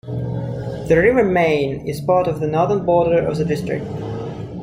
[0.87, 3.85] The river Main is a part of the northern border of the district.